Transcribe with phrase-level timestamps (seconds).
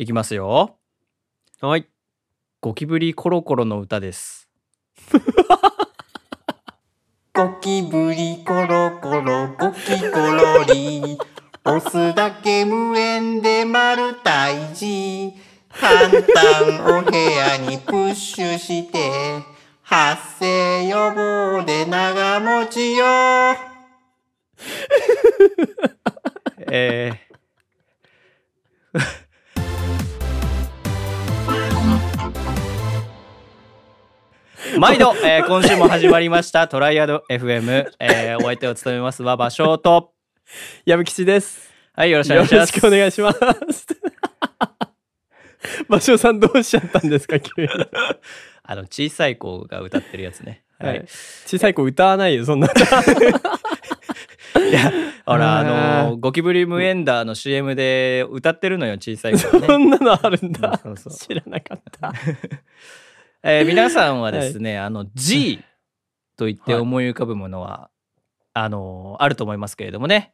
[0.00, 0.78] いきますよ。
[1.60, 1.86] はい。
[2.62, 4.48] ゴキブリコロコロの歌です。
[7.34, 11.18] ゴキブリコロコロゴキコロリ
[11.64, 15.34] 押すだけ無縁で丸退治
[15.68, 19.44] 簡単お部屋にプッシュして
[19.82, 23.04] 発生予防で長持ちよ
[26.72, 29.19] えー
[34.80, 40.14] 毎度、えー今週も始まりましたトライアド FM、えーお相手を務めますは場所と
[40.86, 41.70] 矢吹吉です。
[41.94, 43.30] はいよろしくおよ願いしますろしくお願いしま
[43.70, 43.86] す。
[45.86, 47.68] 場所さんどうしちゃったんですか、急に。
[48.62, 51.02] あの小さい子が歌ってるやつねははいい。
[51.44, 52.66] 小さい子歌わないよ、そんな。
[52.66, 52.70] い
[54.72, 54.90] や
[55.26, 60.80] ほらあのゴキブリムエンダーの CM で歌ってるのよ小さい子がねそんなのあるんだ。
[60.82, 62.12] そうそう知らなかった。
[63.42, 65.60] えー皆さんはですね、あの G
[66.36, 67.90] と言ってはい思い浮かぶものは、
[68.52, 70.32] あのあると思いますけれどもね。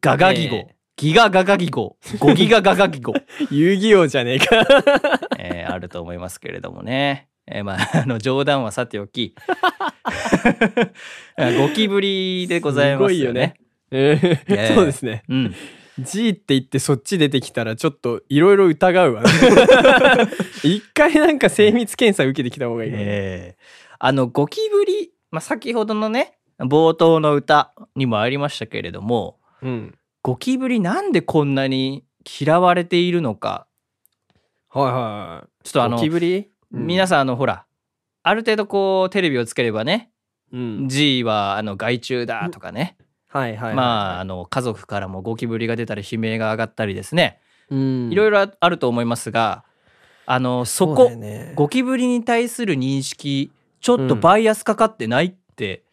[0.00, 1.96] ガガギゴ、えギガガガギゴ。
[2.18, 3.14] ゴギガガガギゴ、
[3.50, 4.56] 遊戯王じゃねえか。
[5.38, 9.34] えーあると思いますけれどもね、えーまああの冗談はさておき。
[11.36, 13.54] ゴキブリでございますよね。
[13.90, 14.74] えーえー。
[14.74, 15.22] そうですね。
[15.28, 15.54] うん、
[16.00, 19.22] G って言ってそっち出てきたらちょっといろいろ疑うわ。
[20.62, 22.90] 一回なんか精密検査受けてきた方がいい。
[22.94, 29.98] えーあのゴキブリ、まあ、先ほどのね冒頭の歌にもありましたけれどもうん。
[30.22, 32.04] ゴキブリなんでこんなに
[32.40, 33.66] 嫌われているのか
[34.68, 35.64] はいはいはい。
[35.64, 36.48] ちょっとあのゴキブリ？
[36.70, 37.64] 皆さんあのほら
[38.22, 40.10] ある程度こうテレビをつければね
[40.52, 40.88] うん。
[40.88, 42.96] G はあの害虫だとかね、
[43.28, 43.74] はいはいはい。
[43.74, 49.64] まああの家族からもゴキブリが出たり悲鳴が上がったりですね、うん、いろいろあると思いますが
[50.26, 55.84] あのそこねゴキブリに対する認識ちょっとバイアスかかってないって、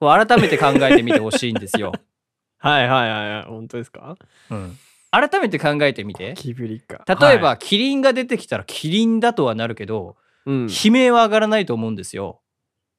[0.00, 1.92] こう改めて考えてみてほしいんですよ。
[2.58, 3.44] はいはいはいはい。
[3.44, 4.16] 本当ですか？
[4.50, 4.78] うん、
[5.10, 7.04] 改めて考えてみてゴキブリか。
[7.06, 10.62] 例えば、はいキリンが出てきたらキリンだとはなるけどうん。
[10.66, 12.40] 悲鳴は上がらないと思うんですよ。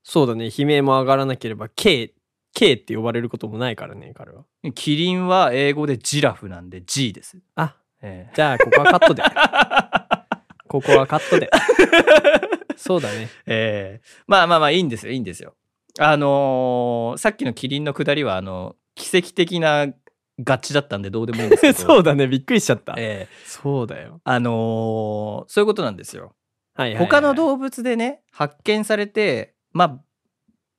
[0.03, 0.45] そうだね。
[0.45, 2.12] 悲鳴も上がらなければ、K、
[2.53, 4.43] K って呼ばれることもないからね、彼は。
[4.75, 7.37] キリンは英語でジラフなんで G です。
[7.55, 9.23] あ、えじゃあ、ここはカットで。
[10.67, 11.49] ここはカットで。
[12.77, 13.29] そうだね。
[13.45, 15.55] えええまあまあまあいいんですよいいんですよ。
[15.99, 19.93] あのーさっきのキリンのくだりはあの奇跡的な合
[20.39, 22.27] 致だったんでどうでもいいんですけど そうだね。
[22.27, 22.95] びっくりしちゃった。
[22.97, 24.19] ええそうだよ。
[24.23, 26.35] あのーそういうことなんですよ。
[26.75, 27.05] はいはい、はい。
[27.05, 29.99] 他の動物でね発見されてまあ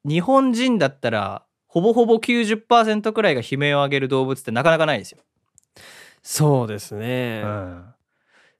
[0.08, 5.18] 日本人だったらほぼほぼ90%くらいが悲鳴を上げる動物ってなかなかないですよ。
[6.22, 7.42] そうですね。
[7.44, 7.84] うん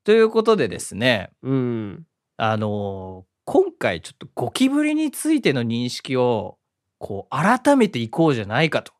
[0.02, 2.06] ということでですねうん。
[2.36, 6.56] あのー今回ちょっとゴキブリについての認識を
[6.98, 8.92] こう改めていこうじゃないかと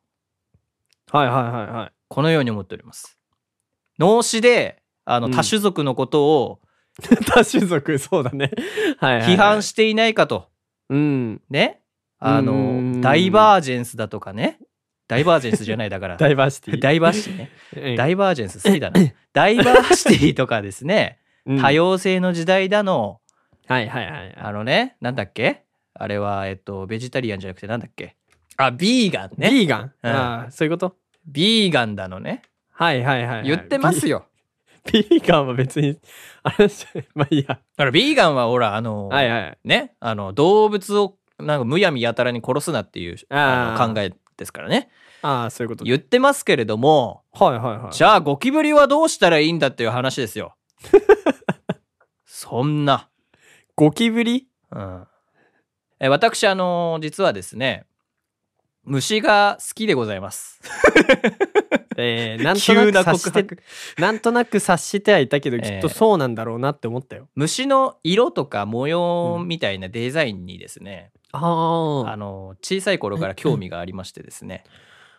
[1.10, 1.92] はいはいはいはい。
[2.06, 3.18] このように思っております。
[3.98, 6.60] 脳死であのうん多種族のことを
[7.34, 8.52] 多種族、そうだね。
[8.98, 9.34] はいはい、はい。
[9.34, 10.48] 批判していないかと、
[10.88, 11.42] うん。
[11.50, 11.80] ね
[12.26, 13.00] あうのん。
[13.00, 14.58] ダイバージェンスだとかね。
[15.06, 16.16] ダイバージェンスじゃないだから。
[16.18, 16.80] ダイバーシティ。
[16.80, 17.50] ダイバーシティね。
[17.76, 19.00] うんダイバージェンス好きだな。
[19.32, 21.18] ダイバーシティとかですね。
[21.46, 21.60] うん。
[21.60, 23.20] 多様性の時代だの。
[23.66, 24.34] はいはいはい。
[24.36, 25.62] あのねなんだっけ？
[25.94, 28.16] あれはえっとベジタリアンじゃなくてなんだっけ？
[28.56, 29.50] あビーガンね。
[29.50, 30.10] ビーガン、うん。
[30.12, 30.96] ああ、そういうこと？
[31.26, 32.42] ビーガンだのね。
[32.72, 33.46] はいはいはい、はい。
[33.46, 34.26] 言ってますよ。
[34.92, 35.02] ビ。
[35.08, 35.98] ビーガンは別に、
[36.42, 36.68] あれ、
[37.14, 37.48] まあいいや。
[37.48, 39.58] だからビーガンはほらあのはいはい。
[39.64, 44.90] ねあの動物をなんかむやみやたらに殺すなっていう考えですからね。
[45.22, 47.92] ああ、そういうこと言ってますけれどもはいはいはい。
[47.92, 50.56] じゃあゴキブリはどうしたらいいんだっていう話ですよ。
[52.26, 53.08] そんな、
[53.74, 54.46] ゴキブリ？
[54.70, 55.06] うん、
[56.00, 57.86] え私あの実はですね
[58.84, 60.60] 虫が好きでございます
[61.96, 63.46] えー、なんと急なくな察して
[64.00, 67.28] なんとなく察してはいたけど、えーきっとそうなんだろうなって思ったよ。
[67.34, 71.38] 虫の色とか模様みたいなデザインにですね、あ
[72.06, 74.64] ああの小さい頃から興味がありましてですね。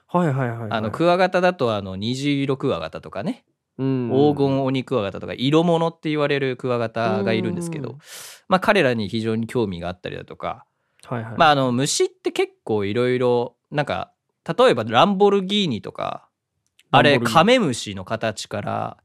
[0.07, 0.71] はいはいはい、はい。
[0.71, 3.45] あのクワガタだとあの虹色クワガタとかね。
[3.77, 4.09] うん。
[4.09, 7.97] 黄金オニクワガタとか色物って言われるクワガタがいるんですけどうん、
[8.47, 10.65] まあ、彼らに非常に興味があったりだとか、
[11.05, 11.33] はいはい。
[11.37, 14.11] まあ、あの虫って結構いろいろなんか
[14.57, 16.24] 例えばランボルギーニとか
[16.97, 18.97] あれカメムシの形から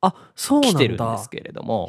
[0.00, 0.14] あ。
[0.36, 1.88] 来てるんですけれども。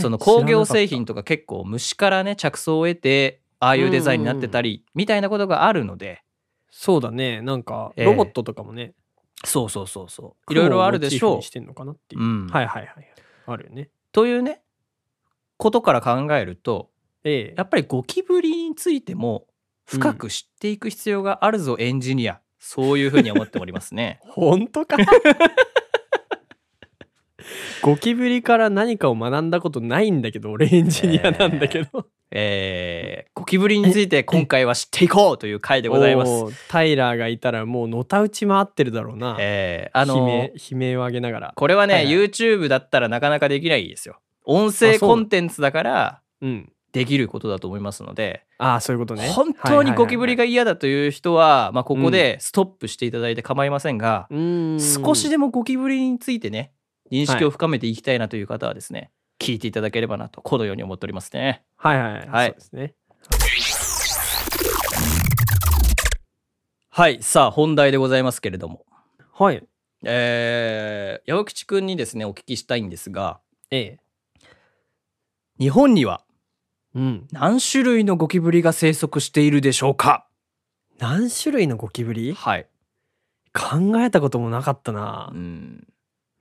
[0.00, 6.22] その工業製品とか結構虫からね着想を得てああいうデザインになってたりみたいなことがあるので。
[6.70, 7.40] そうだね。
[7.40, 8.04] なんか、ええ。
[8.04, 8.94] ロボットとかもね、
[9.44, 10.52] そうそうそうそう。
[10.52, 12.22] いろいろあるでしょ雲をモチーフにしてんのかなっていう。
[12.22, 12.46] うん。
[12.48, 13.14] はいはいはい。
[13.46, 13.90] あるよね。
[14.12, 14.62] というね
[15.56, 16.90] ことから考えると
[17.24, 17.54] ええ。
[17.56, 19.46] やっぱりゴキブリについても
[19.86, 24.20] 深く知っていく必要があるぞ、エンジニアそういうふうに思っておりますね。
[24.28, 24.98] 本当か？
[27.80, 36.68] ゴキブリから何かを学んだことないんだけど俺エンジニアなんだけど、えー、ゴキブリについて今回は知っていこうという回でございます。
[36.68, 41.52] タイラーがいたらもうのたうち回ってるだろうな、えー、あの悲鳴悲鳴を上げながら。
[41.56, 42.14] これはね、はいはい。
[42.14, 44.20] YouTube だったらなかなかできないですよ。
[44.44, 49.28] 音声コンテンツだからうんできることだと思いますので、ああそういうことね。
[49.30, 56.72] 本当にゴキブリがが嫌だという人は、まあ、ここでストップしていただいて構いませんが、少しででもゴキブリについてね
[57.12, 61.62] 認識を深めていきたいなという方はですね、聞いていただければなとこのように思っておりますね。
[61.76, 62.48] はいはいはい、はい。
[62.48, 62.94] そうですね。
[66.90, 67.22] はい。
[67.22, 68.84] さあ本題でございますけれども、
[69.32, 69.62] はい。
[70.04, 73.98] えー、矢口くんにですねお聞きしたいんですがええ。
[75.58, 76.22] 日本には
[76.98, 77.28] うん。
[77.30, 80.26] 何種類のゴキブリが生息しているでしょうか？
[80.98, 82.34] 何種類のゴキブリ？
[82.34, 82.66] はい、
[83.52, 85.86] 考えたこともなかったな、うん。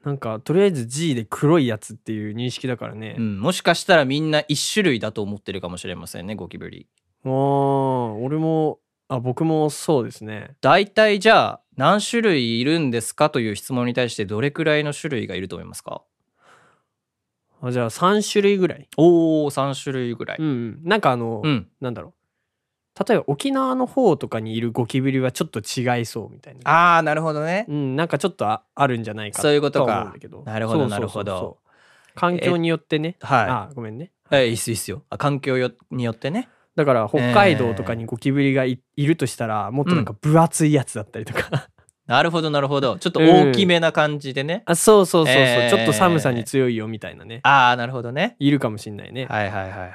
[0.04, 6.88] なんかとりあえず G で黒いやつっていう認識だからね、うん、もしかしたらみんな一種類だと思ってるかもしれませんねゴキブリ。
[7.26, 7.32] ああ
[8.14, 8.80] 俺も
[9.10, 10.56] あ僕もそうですね。
[10.62, 16.02] 大体じゃあ何種類いるんですかという質問に対してどれくらいの種類がいると思いますか？
[17.62, 18.88] あじゃあ3種類ぐらい。
[18.98, 20.38] おお3種類ぐらい。
[20.40, 20.80] うんうん。
[20.84, 21.68] なんかあの、うん。
[21.82, 22.14] なんだろう。
[23.08, 26.70] 例えば沖縄の方とかにいるゴキブリはちょっと違いそうみたいな。
[26.70, 27.66] ああなるほどね。
[27.68, 29.92] うんなんかちょっとああるんじゃないかそういうことか。
[29.92, 30.44] は思うんだけど。
[30.44, 31.58] なるほどなるほど。
[32.16, 33.18] 環境によってね。
[33.22, 34.12] はあごめんね。
[34.32, 34.36] い。
[34.36, 35.04] えいいっすいいっすよ。
[35.10, 36.50] あ環境よによってね。
[36.76, 41.70] だから北海道とかにゴキブリがい,、いるとしたらもっとなんか分厚いやつだったりとか
[42.08, 42.98] なるほどなるほど。
[42.98, 44.64] ちょっと大きめな感じでね。
[44.66, 48.36] あそうそうそうそう、えーちょっと寒さに強いよみたいなねああなるほどね。
[48.40, 49.94] いるかもしんないね、はいはいはいはいはい。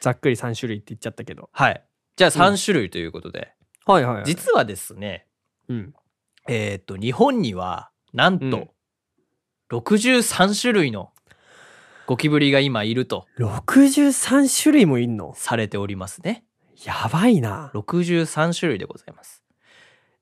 [0.00, 1.84] ざっくり3種類って言っちゃったけどはい。
[2.16, 3.52] じゃあ3種類ということで、
[3.86, 5.26] はいはい、はい、実はですね
[5.68, 5.94] うん
[6.48, 8.68] えーっと日本にはなんうんと
[9.70, 11.10] 63種類の
[12.06, 15.34] ゴキブリが今いると63種類もいんの？
[15.36, 16.44] されておりますね。
[16.84, 19.43] やばいな63種類でございます。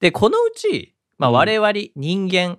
[0.02, 1.36] でこのうち、まあ、うん。
[1.36, 2.58] 我々人間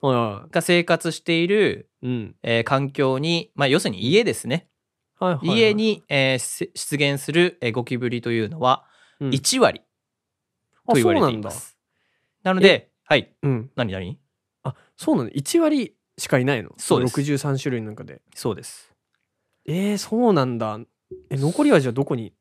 [0.00, 2.36] はが生活している、いうん。
[2.42, 4.68] えー環境に、まあ、要するに家ですね、
[5.20, 5.58] はいはいはい。
[5.58, 8.86] 家に、えーせ出現する、えーゴキブリというのは
[9.20, 9.30] うん。
[9.30, 9.82] 1割
[10.88, 11.76] と言われています。
[12.42, 13.34] なのえではい。
[13.42, 13.70] うん。
[13.76, 14.18] 何何？
[14.64, 16.70] あそうなの1割しかいないの？
[16.78, 17.20] そうです。
[17.20, 18.22] 63種類の中で。
[18.34, 18.94] そうです。
[19.66, 20.80] えー、そうなんだ。
[21.28, 22.32] え残りはじゃあどこに？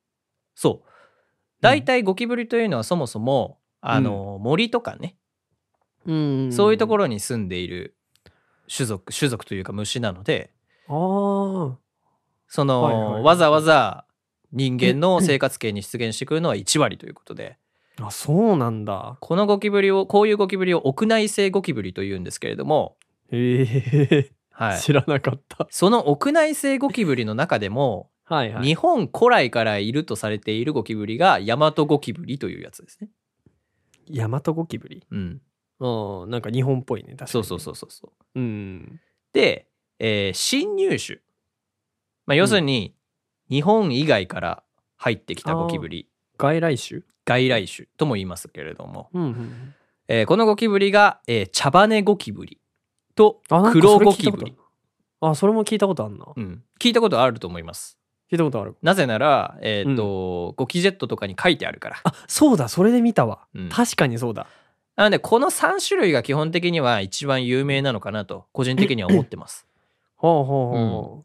[0.56, 0.90] そう。
[1.60, 5.16] 大体ゴキブリというのはそもそも、あの森とかね。
[6.06, 6.52] うん。
[6.52, 7.96] そういうところろに住んでいる
[8.74, 10.52] 種族種族というか虫なので
[10.88, 13.14] その、はいはい。
[13.14, 14.06] はいわざわざ
[14.54, 17.58] 人間の生活圏に出現してくるのは1割ということで。
[18.00, 19.18] あそうなんだ。
[19.20, 22.96] このゴキブリをこういうゴキブリを屋内性ゴキブリというんですけれども、
[23.32, 23.64] へ
[24.12, 24.32] え。
[24.52, 25.68] はい、知らなかった。
[25.70, 28.66] その屋内性ゴキブリの中でも、はいはい。
[28.66, 33.10] 日本古来からいるとされているゴキブリがヤマトゴキブリというやつですね。
[34.10, 35.06] ヤマトゴキブリ？
[35.12, 35.42] うん、
[35.80, 36.30] うん。
[36.30, 38.40] なんか日本っぽいね確かにそうそうそうそうそう。
[38.40, 39.00] うん。
[39.34, 39.68] で、
[40.00, 41.20] えー侵入種、
[42.26, 42.96] まあ、要するに
[43.50, 44.64] 日本以外から
[44.98, 46.10] 入ってきたゴキブリ。
[46.38, 47.02] 外来種？
[47.26, 49.76] 外来種とも言いますけれども、うんうん
[50.08, 52.62] えーこのゴキブリが、えー茶羽ゴキブリ
[53.16, 54.54] と黒ゴキブリ。
[55.20, 56.26] あるあそれも聞いたことあるな。
[56.36, 57.98] うん、聞いたことあると思います
[58.32, 58.76] 聞いたことある。
[58.82, 61.98] なぜなら、えーとゴキジェットとかに書いてあるから。
[62.04, 63.70] あそうだそれで見たわ、うん。
[63.70, 64.48] 確かにそうだ。
[64.96, 69.68] なのでこの3種類が基本的には一番有名なのかなと個人的には思ってます。
[70.18, 71.24] ほうほうほ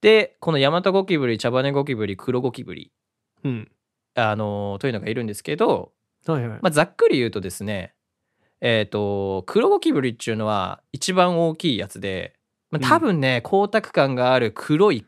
[0.00, 2.92] でこのヤマトゴキブリ茶羽ゴキブリ黒ゴキブリ
[3.44, 3.72] ううん。
[4.14, 5.92] あのーというのがいるんですけど、
[6.26, 7.94] はいはい、まあ、ざっくり言うとですね
[8.60, 12.34] えっ、と黒ゴキブリっていうのは一番大きいやつで、
[12.70, 15.04] まあ、多分ね、光沢感がある黒い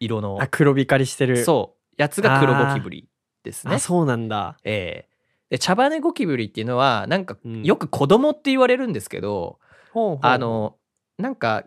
[0.00, 0.38] 色の。
[0.40, 1.44] あ黒光りしてる。
[1.44, 1.94] そう。
[1.96, 3.08] やつが黒ゴキブリ
[3.42, 3.76] ですね。
[3.76, 3.78] あ。
[3.78, 4.58] そうなんだ。
[4.64, 5.14] ええ。
[5.50, 7.62] で茶羽ゴキブリっていうのはなんかうん。
[7.62, 9.58] よく子供って言われるんですけど、
[9.92, 10.18] ほうほう。
[10.22, 10.76] あの
[11.18, 11.64] なんか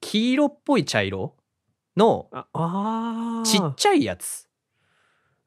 [0.00, 1.34] 黄色っぽい茶色
[1.96, 2.28] の
[3.44, 4.48] ちっちゃいやつ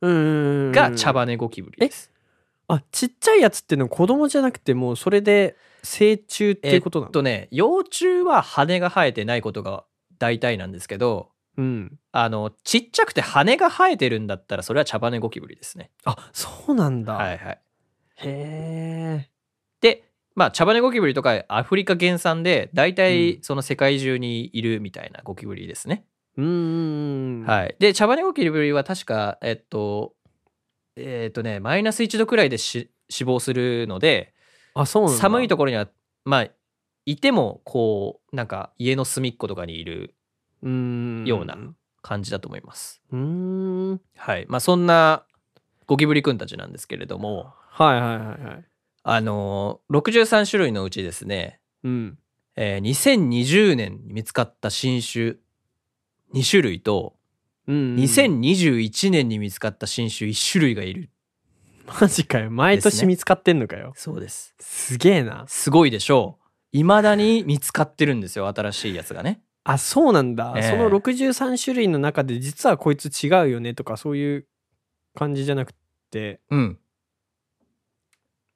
[0.02, 2.12] が茶羽ゴキブリです。
[2.68, 9.84] あちっちゃいやつっていうのは子供じゃなくてもうそれで成虫っていうことなの、えっとね幼虫は羽が生えてないことが
[10.18, 15.92] 大体なんですけどうんあのちっちゃくて羽が生えてるんだったらそれは茶羽ゴキブリですね。
[16.06, 17.62] あそうなんだ、はいはい、
[18.18, 19.30] へえ
[19.82, 20.04] で
[20.36, 26.06] まあ茶羽ゴキブリとかアフリカ原産で大う体んその世界中にいるみたいなゴキブリですね。
[26.38, 26.46] うー
[27.44, 27.46] ん。
[27.46, 30.14] はい、で茶羽ゴキブリは確かえっと
[30.96, 34.34] えっとねマイナス1度くらいでし死亡するので
[34.74, 35.10] あ、そう。
[35.10, 35.88] 寒いところには
[36.26, 36.48] まあ
[37.06, 40.16] いてもこうなんか家の隅っことかにいる。
[40.62, 41.58] ような
[42.02, 43.02] 感じだと思います。
[43.12, 43.20] うー
[43.94, 44.02] ん。
[44.16, 45.26] はいまあそんな
[45.86, 48.66] ゴキブリくんたちなんですけれどもはいはいはいはい。
[49.04, 52.18] あの63種類のうちですね、うん。
[52.56, 55.36] えー2020年に見つかった新種
[56.34, 57.16] 2種類と
[57.68, 57.96] うん、うん。
[57.98, 61.10] 2021年に見つかった新種1種類がいる
[62.02, 62.50] マジかよ。
[62.50, 63.94] 毎年見つかってんのかよ。
[63.96, 65.46] そうですすげえな。
[65.48, 66.46] すごいでしょう
[66.78, 70.54] 未だに見つかってるんですよ新しいやつがねあ、そうなんだ。
[70.56, 74.48] ええその63種類の中で実はこいつ違うよねとかそういう
[75.16, 75.74] 感じじゃなく
[76.12, 76.80] て、うん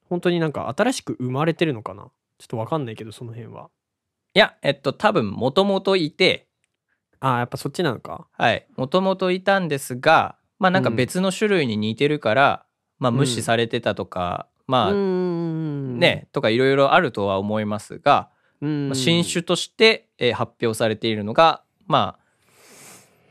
[0.08, 2.04] 本当になんか新しく生まれてるのかな？
[2.04, 2.12] ちょ
[2.46, 3.70] っとわかんないけど、その辺は。
[4.34, 6.48] いやえっと多分もともといて
[7.20, 8.28] あやっぱそっちなのか。
[8.32, 12.66] はいもともといたんですがまあなんかうん別の種類に似てるから、
[13.00, 16.00] まあ無視されてたとか、まあうーん。
[16.00, 18.10] ね、とかいろいろあるとは思いますが、うん。
[18.10, 18.30] まあ
[18.62, 22.30] 新種として、えー発表されているのがまあ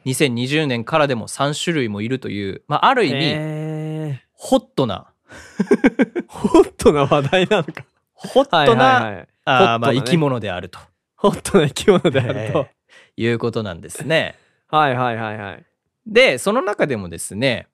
[0.06, 7.84] 2020年からでも3種類もいるという、まあ、ある意味、えホットなー、ホットな話題なのか。
[8.14, 10.78] ホットな、はいはいはいあまあ生き物であると、
[11.16, 12.66] ホットな生き物であると。
[12.70, 12.78] えー
[13.18, 14.36] いうことなんですね。
[14.68, 15.64] はいはいはいはい。
[16.06, 17.66] でその中でもですね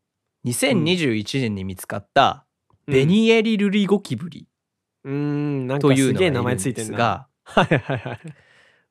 [0.46, 2.46] 2021年に見つかった
[2.86, 4.48] ベニエリルリゴキブリ
[5.04, 6.88] うーん、とかいうのがいるんすげえ名前ついてんな。
[6.88, 8.20] ですが、はいはいはい。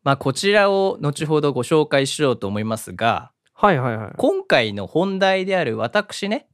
[0.04, 4.12] まあ、こちらを後ほどご紹介しようと思いますがはいはいはい。
[4.18, 6.48] 今回の本題である私ね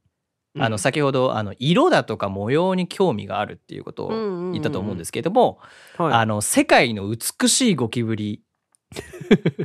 [0.58, 5.58] あの先ほどあの色だとか模様に興味があるっていうことを言ったと思うんですけれども、
[5.96, 8.42] はい、あの世界の美しいゴキブリ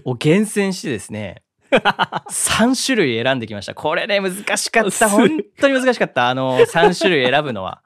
[0.06, 7.82] を厳選してですね 3種類選んできましたこれね難しかっすた本当に難しかったあの3種類選ぶのは。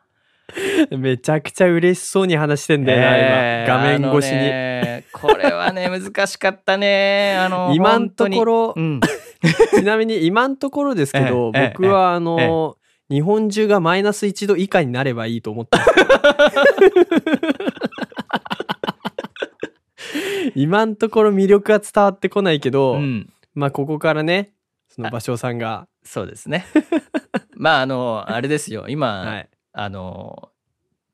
[0.98, 3.78] めちゃくちゃ嬉しそうに話してんだよな、えー今。
[3.78, 4.38] 画面越しに。
[4.38, 7.36] ねこれはね難しかったね。
[7.38, 9.00] あの 今んところうん、
[9.72, 12.78] ちなみに今んところですけど、ええ僕はあの、
[13.10, 15.92] 日本中がマイナス1度以下になればいいと思ってます。
[20.56, 23.30] 今んところ魅力は伝わってこないけど、うん。
[23.54, 24.52] まあここからね、
[24.88, 26.66] その芭蕉さんが、そうですね。
[27.56, 28.86] まああのあれですよ。
[28.88, 30.50] 今、はい、あの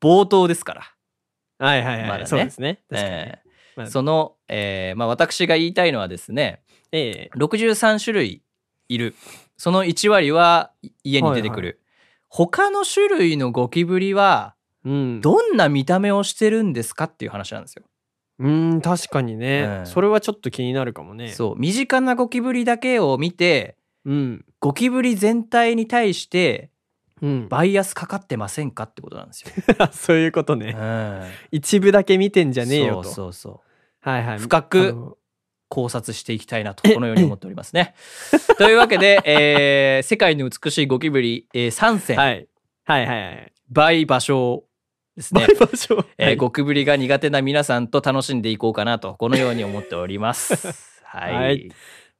[0.01, 0.81] 冒頭ですから。
[1.57, 2.25] はいはいはい、まだね。
[2.25, 2.81] そうですね。
[2.89, 3.39] 確かに、え
[3.75, 7.37] まあーその、えーまあ、私が言いたいのはですねええ。
[7.37, 8.41] 63種類
[8.89, 9.15] いる。
[9.57, 11.77] その1割はい家に出てくる、はい
[12.27, 17.83] 他の種類のゴキブリはうん、どんな見た目をしてるんですかっていう話なんですよ。
[18.37, 21.29] うん確かにね、うんそれはちょっと気になるかもね。
[21.29, 21.55] そう。
[21.57, 24.45] 身近なゴキブリだけを見てうん。
[24.59, 26.69] ゴキブリ全体に対してうん、
[27.49, 29.51] バイアスかかってませんかってことなんですよ。
[29.91, 30.75] そういうことね。
[30.77, 33.03] うん一部だけ見てんじゃねえよと。
[33.03, 33.61] そうそうそ
[34.05, 34.39] うはいはい。
[34.39, 35.17] 深く
[35.69, 37.95] 考察していきたいなとこのように思っておりますね。
[38.57, 42.47] というわけで、えー世界の美しいゴキブリ、えー3選、はい。
[42.85, 43.53] はいはいはい。
[43.69, 44.65] バイ場所
[45.15, 50.67] ですねえーはいゴキブリが苦手な皆さんと楽しんでいこうかなとこのように思っております。
[51.03, 51.33] はい。
[51.33, 51.71] ははいい。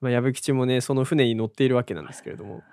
[0.01, 2.63] まあ、矢吹吉もね、その船に乗っているわけなんですけれども。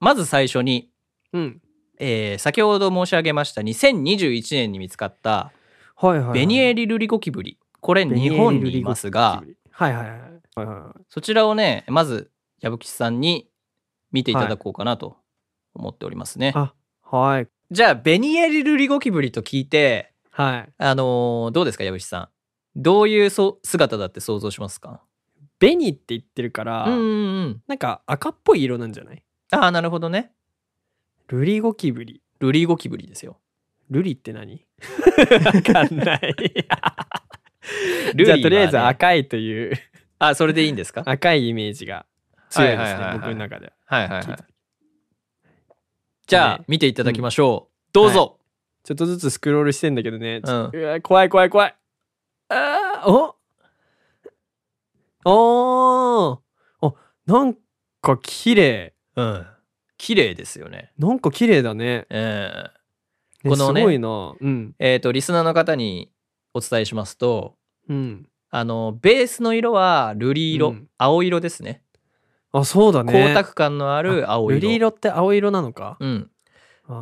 [0.00, 0.90] まず最初に、
[1.32, 1.60] うん。
[2.00, 5.52] えー先ほど申し上げました2021年に見つかった
[5.96, 6.34] はいはい、はい。
[6.40, 7.58] ベニエリルリゴキブリ。
[7.80, 10.20] これ日本にいますが、はいはいはい。
[10.20, 11.02] はいはいはい。
[11.08, 13.48] そちらをね、まず矢吹さんに
[14.12, 15.16] 見ていただこうかなと
[15.74, 16.52] 思っておりますね。
[16.54, 17.48] あ、はい。
[17.70, 20.72] じゃあ、ベニエリルリゴキブリと聞いて、はい。
[20.78, 22.28] あのーどうですか、矢吹さん。
[22.80, 25.02] どういうそ姿だって想像しますか？
[25.58, 27.62] 紅って言ってるから、うん。
[27.66, 29.22] なんか赤っぽい色なんじゃない？
[29.50, 30.32] ああ、なるほどね。
[31.28, 32.22] ルリゴキブリ。
[32.40, 33.38] ルリゴキブリですよ。
[33.90, 34.64] ルリって何？
[35.44, 36.34] わかんない。
[38.14, 39.76] ルリはねじゃあとりあえず赤いという
[40.18, 41.02] あ、それでいいんですか？
[41.06, 42.06] 赤いイメージが
[42.50, 43.72] 強いですね、はいはいはいはい僕の中では。
[43.86, 44.38] はいはいはい。
[46.26, 47.74] じゃあ、ね見ていただきましょう。
[47.92, 48.38] どうぞ。
[48.84, 50.40] ちょっとずつスクロールしてんだけどね。
[50.44, 51.74] うんうわ怖い怖い怖い。
[52.50, 53.34] あーお？
[55.24, 56.40] おー
[56.86, 56.94] あ、
[57.26, 57.54] なん
[58.00, 58.94] か綺麗。
[59.18, 59.46] うん。
[59.96, 60.92] 綺麗ですよね。
[60.98, 62.06] なんか綺麗だね。
[62.10, 62.52] え
[63.44, 64.34] えねこのねすごいな。
[64.40, 64.74] うん。
[64.78, 66.10] えっ、と、リスナーの方に
[66.54, 67.56] お伝えしますと、
[67.88, 68.28] うん。
[68.50, 71.82] あの、ベースの色は瑠璃色、うん青色ですね。
[72.52, 73.12] あ、そうだね。
[73.12, 74.58] 光沢感のある青色。
[74.58, 75.96] 瑠璃色って青色なのか？
[76.00, 76.30] うん。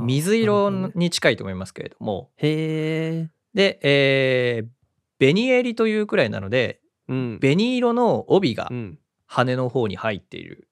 [0.01, 3.31] 水色に近いと思いますけれども、へえ。
[3.55, 4.67] で、えー、
[5.21, 7.39] 紅襟というくらいなので、うん。
[7.41, 8.99] 紅色の帯がうん。
[9.27, 10.66] 羽の方に入っている、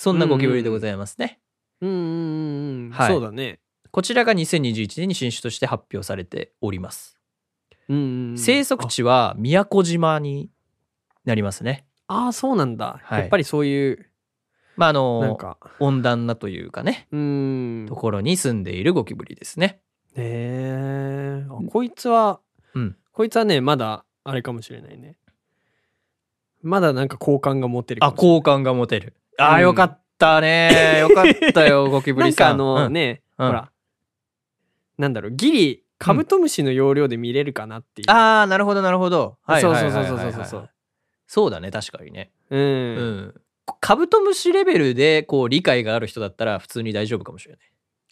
[0.00, 1.40] そんなゴキブリでございますね。
[1.82, 2.90] うんうんうんうん。
[2.90, 3.60] はいそうだね。
[3.90, 7.18] こちらが2021年に新種として発表されております。
[7.90, 8.38] うんうんうん。
[8.38, 10.48] 生息地は宮古島に
[11.26, 11.84] なりますね。
[12.06, 12.98] ああ、そうなんだ。
[13.02, 14.06] はいやっぱりそういう、
[14.78, 17.86] まあ、あの、か、温暖なというかね、うーん。
[17.86, 19.82] ところに住んでいるゴキブリですね。
[20.16, 21.46] へえ。
[21.46, 22.40] あこいつは、
[22.72, 25.18] うんこいつはね、まだ、あれかもしれないね。
[26.62, 29.12] まだなんか好感が持てるかあ、好感が持てる。
[29.40, 30.98] あー、うんよかったね。
[31.00, 32.58] よかったよ、ゴキブリさん。
[32.58, 33.70] なんかあのうんね、うんほら、
[34.98, 38.10] なんだろう、ギリ、カブトムシの要領で見れるかなっていう。
[38.10, 39.38] あー、なるほど、なるほど。
[39.42, 40.70] はいはいはいはいはいそうそうそうそうそう
[41.26, 42.32] そうだね、確かにね。
[42.50, 42.56] う。
[42.56, 43.34] うんん。
[43.80, 47.60] カブトムシレベルで、こう、理解がある人だったら、普通に大丈夫かもしれない。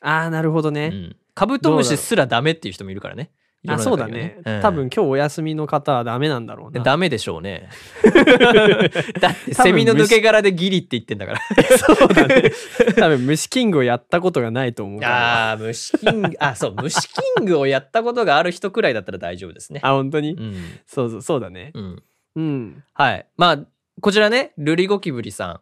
[0.03, 0.91] ああ、なるほどね。
[0.93, 1.17] うん。
[1.35, 3.31] カブトムシすらダメっていう人もいるからね。
[3.65, 4.39] 世あ、そうだね。
[4.45, 6.83] うん多分今日お休みの方はダメなんだろうな。
[6.83, 7.69] ダメでしょうね。
[9.21, 11.41] だって、セミの抜け殻でギリって言ってんだから。
[11.79, 12.53] そうだね。
[12.97, 15.01] 多分虫キングをやったことがないと思う。
[15.03, 19.81] あー、虫キング、あ、そう、虫キングをやったことがある人くらいだったら大丈夫ですね。
[19.83, 20.55] あ、本当に、うん。
[20.87, 21.73] そうそう、そうだね。
[21.75, 22.03] うん。
[22.37, 22.85] うん。
[22.95, 23.27] はい。
[23.37, 23.59] まあ、
[24.01, 25.61] こちらね、ルリゴキブリさん。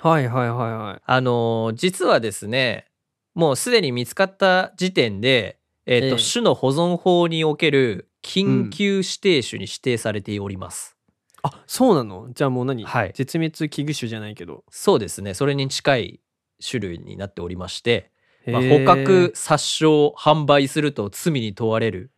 [0.00, 1.02] はいはいはいはい。
[1.04, 2.86] あのー実はですね、
[3.34, 5.57] もうすでに見つかった時点で、
[5.88, 10.96] えっ、と、ええ種の保存法における緊急指定種に指定されております。
[11.42, 12.28] あ、そうなの？
[12.34, 14.64] じゃあもう何、はい絶滅危惧種じゃないけど。
[14.70, 15.32] そうですね。
[15.32, 16.20] それに近い
[16.64, 18.10] 種類になっておりまして、
[18.46, 22.10] まあ、捕獲、殺傷、販売すると罪に問われる、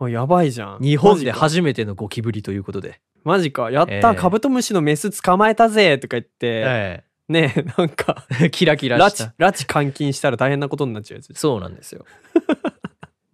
[0.00, 0.78] あやばいじゃん。
[0.80, 3.00] 日本で初めてのゴキブリということで。
[3.24, 3.70] マジか。
[3.70, 11.34] やった、ええカブトムシのメス捕まえたぜとか言って、えねえ、なんか、え キラキラ拉致した。、拉致監禁したら大変なことになっちゃうやつ。
[11.34, 12.06] そうなんですよ。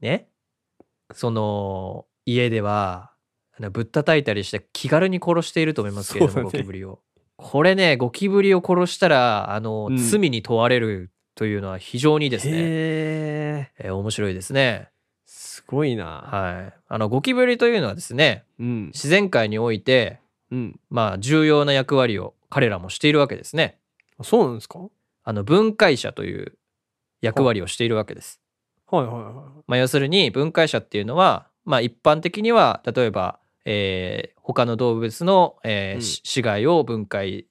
[0.05, 0.29] ね。
[1.13, 3.11] その、家では、
[3.73, 7.01] ぶったたいたりして気軽に殺していると思いますけれども、ねゴキブリを。
[7.37, 14.91] これね、ゴキブリを殺したら、あの、うん罪に問われるというのは非常にですね、へえ、えー面白いですね。
[15.27, 16.05] すごいな。
[16.05, 16.81] はい。
[16.89, 18.87] あの、ゴキブリというのはですね、うん。
[18.87, 20.81] 自然界において、うん。
[20.91, 23.79] まあ、重要な役割を彼らもしているわけですね。
[24.19, 24.81] あそうなんですか？
[25.25, 26.59] あの、分解者という
[27.21, 28.41] 役割をしているわけです。
[28.91, 29.35] はいはいはい。
[29.67, 37.47] まあ、要するに分解者っていうのは、まあ、一般的には例えば、えー他の動物の、えーうんし死骸を分解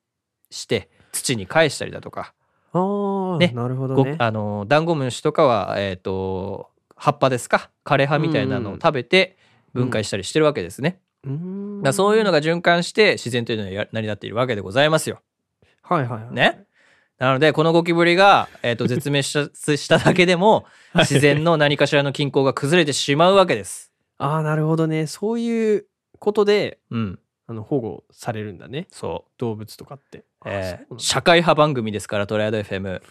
[0.52, 2.36] して土に返したりだとか、
[2.72, 4.15] ああ、ねなるほどごね。
[4.19, 7.72] あのダンゴムシとかは、えー、と葉っぱですか？
[7.84, 9.38] 枯葉みたいなのを食べて
[9.74, 11.00] 分解したりしてるわけですね。
[11.24, 15.19] うーんだそういうのが循環して自然というのはや成り立っているわけでございますよ。
[15.82, 16.34] はいはいはい。
[16.36, 16.65] ね。
[17.19, 23.91] なのでこのゴキブリが、えー、と 絶滅しただけでも自然の何かしらの均衡が崩れてしまうわけです。
[24.17, 25.08] ああ、なるほどね。
[25.08, 25.86] そういう
[26.19, 28.88] ことで、うん、あの保護されるんだね。
[28.91, 29.32] そう。
[29.38, 30.23] 動物とかって。
[30.41, 33.02] あえー社会派番組ですからトライアド FM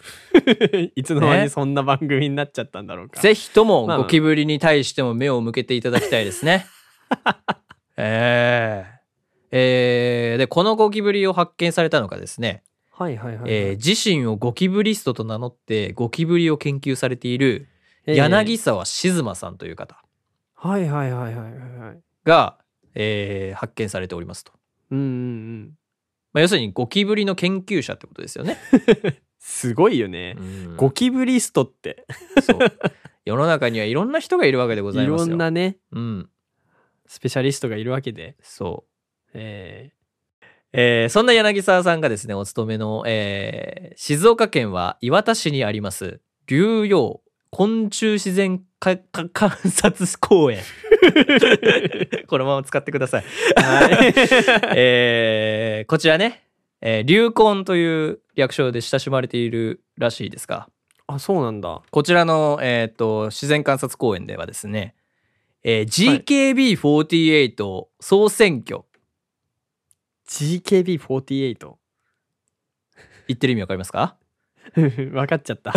[0.95, 3.19] いつの間ねにそんな番組になっちゃったんだろうか。
[3.19, 6.67] ぜひともまあゴキブリに対しても目を向けていただきたいですね
[7.97, 8.93] えー
[9.51, 12.61] えーでこのゴキブリを発見されたのがですね、はい
[12.95, 13.51] はいはいはい。
[13.51, 17.67] えー自身をゴキブリストと名乗ってゴキブリを研究されている
[18.05, 20.03] えー柳沢静馬さんという方
[20.55, 21.99] はいはいはいはいはいはい。
[22.23, 22.57] が、
[22.95, 24.51] えー発見されておりますと、
[24.91, 25.71] うんうんうん。
[26.33, 28.57] まあ、要するにゴキブリの研究者ってことですよね、
[29.39, 30.35] すごいよね。
[30.37, 32.05] うんゴキブリストって。
[32.41, 32.59] そう
[33.25, 36.29] 世の中にはいろんな人がいるわけでございますよんなね、うん
[37.05, 38.35] スペシャリストがいるわけで。
[38.41, 39.91] そうえ
[40.73, 48.99] えーそんな柳沢さんがですね、お勤めの、えー静岡県は磐田市にあります、竜陽昆虫自然観
[49.69, 50.59] 察公園。
[52.27, 53.23] このまま使ってください。
[53.55, 54.13] ーはい。
[54.75, 56.43] えーこちらね、
[56.81, 60.67] えー、竜根という略称で親しまれているらしいですが、
[61.05, 61.83] あ、そうなんだ。
[61.91, 64.95] こちらの、えー、と自然観察公園ではですね、
[65.63, 68.81] えー GKB48 総選挙、
[70.27, 71.73] GKB48。
[73.27, 74.17] 言ってる意味わかりますか？
[74.75, 75.71] 分かっちゃった。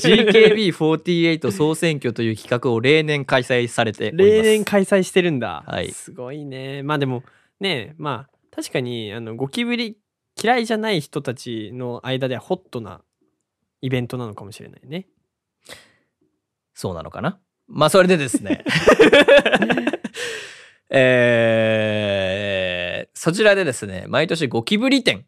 [0.00, 4.26] GKB48 総選挙という企画を例年開催されております。
[4.28, 5.64] 例年開催してるんだ。
[5.66, 6.82] はいすごいね。
[6.82, 7.22] まあでも、
[7.60, 9.96] ねまあ、確かに、あの、ゴキブリ
[10.42, 13.00] 嫌いじゃない人たちの間ではホットな
[13.80, 15.06] イベントなのかもしれないね。
[16.74, 17.38] そうなのかな？
[17.68, 18.64] まあそれでですね。
[20.90, 22.75] えー
[23.14, 25.24] そちらでですね、毎年ゴキブリ展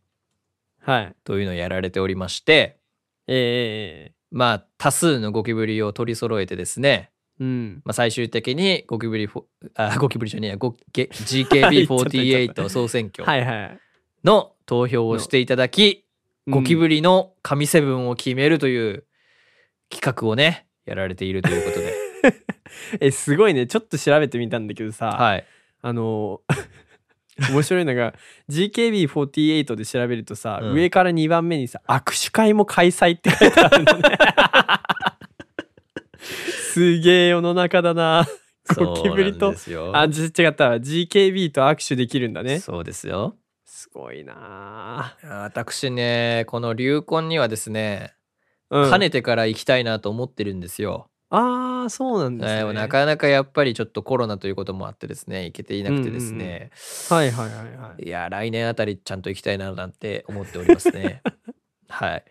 [0.81, 1.15] はい。
[1.25, 2.79] というのをやられておりまして、
[3.27, 7.83] えまあ多数のゴキブリを取り揃えてですね、うん。
[7.85, 9.29] まあ、最終的にゴキブリ
[9.75, 13.79] あ ゴキブリじゃねえやゴゲ 言っちゃった言っちゃっ GKB48 総選挙はいはい。
[14.25, 16.05] の投票をしていただき、
[16.49, 19.05] ゴキブリの神セブンを決めるという
[19.91, 21.95] 企画をねやられているということで
[23.07, 23.67] え、すごいね。
[23.67, 25.45] ちょっと調べてみたんだけどさ、はい
[25.81, 26.55] あのー
[27.51, 28.15] 面白いのが
[28.51, 30.73] GKB48 で調べるとさ、うん。
[30.73, 34.19] 上から2番目にさ握手会も開催って書いてあるのね。
[36.73, 38.27] すげえ世の中だな。
[38.77, 39.55] ゴキブリと。
[39.93, 40.77] あじ違ったわ。
[40.77, 42.59] GKB と握手できるんだね。
[42.59, 43.37] そうですよ。
[43.65, 45.15] すごいな。
[45.23, 48.15] 私ねこの流婚にはですね、
[48.71, 56.71] うん、かねてから行きたいなと思ってるんですよ、ああそうなんですね、えーなかなかやっぱりちょっとコロナということもあってですね行けていなくてですね、
[57.09, 58.03] はいはいはいはい。
[58.05, 61.23] いや来年あたりちゃんと行きたいななんて思っておりますね。
[61.89, 62.25] はい。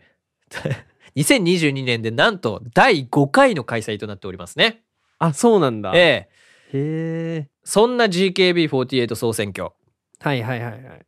[1.15, 4.83] 2022年でなんと第5回の開催となっておりますね。
[5.19, 5.91] あそうなんだ。
[5.95, 6.29] ええ。
[6.73, 7.49] へえ。
[7.63, 9.71] そんな GKB48 総選挙。
[10.19, 11.05] はいはいはいはい。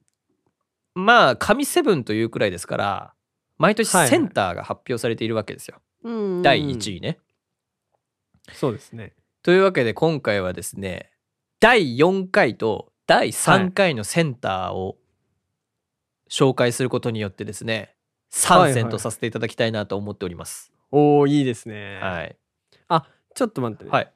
[0.95, 3.13] まあ神セブンというくらいですから
[3.57, 4.09] 毎年はいはい。
[4.09, 7.19] センターが発表されているわけですよ、うん第1位ね
[8.53, 11.11] そうですねというわけで今回はですね
[11.59, 14.97] 第4回と第3回のセンターを
[16.29, 17.95] 紹介することによってですね
[18.29, 20.71] 参戦とさせていただきたいなと思っております。
[20.91, 22.35] おおいいですねはい。
[23.35, 24.11] ちょっと待ってね、はい。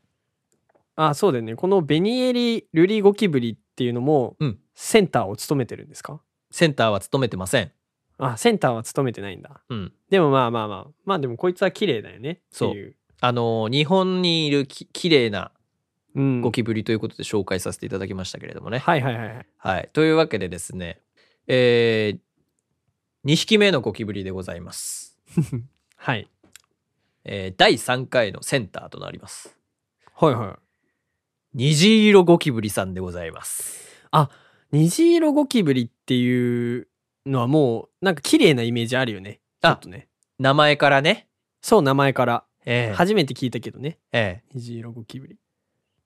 [0.96, 6.20] あそうだよねこのベニエリ・ルリゴキブリっていうのも、うんセンターを務めてるんですか？
[6.50, 7.72] センターは務めてません。
[8.18, 9.94] あセンターは務めてないんだうん。
[10.10, 15.54] でもまあまあまあまあでもこいつは綺麗だよねっていうあの日本にいるき綺麗な
[16.14, 18.80] うんゴキブリということで紹介させていただきましたけれどもね。
[18.80, 19.90] はいはいはいはいはい。
[19.94, 21.00] というわけでですね、
[21.48, 25.18] えー、2匹目のゴキブリでございます。
[25.96, 26.28] はい
[27.24, 29.58] えー、第3回のセンターとなります。
[30.16, 30.64] はいはい
[31.54, 34.04] 虹色ゴキブリさんでございます。
[34.74, 36.90] 虹色ゴキブリっていう
[37.26, 40.10] のはもうなんか綺麗なイメージあるよねちょあっとね
[40.40, 41.30] 名前からね。
[41.62, 43.98] そう名前からえー初めて聞いたけどね。
[44.12, 45.38] えー虹色ゴキブリ。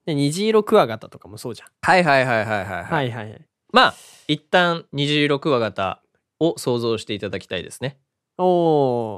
[0.06, 1.68] で虹色クワガタとかもそうじゃん。
[1.82, 2.84] はいはいはいはいはい、はい。
[2.84, 3.46] はいはいはい。
[3.72, 3.94] まあ、
[4.26, 6.02] 一旦虹色クワガタ
[6.40, 7.98] を想像していただきたいですね。
[8.38, 8.44] お